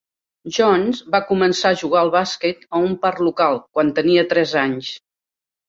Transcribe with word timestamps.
Jones 0.55 1.01
va 1.15 1.19
començar 1.31 1.73
a 1.75 1.79
jugar 1.83 2.01
al 2.01 2.09
bàsquet 2.17 2.65
a 2.79 2.83
un 2.87 2.97
parc 3.05 3.23
local 3.29 3.63
quan 3.71 3.95
tenia 4.03 4.27
tres 4.35 4.59
anys. 4.67 4.93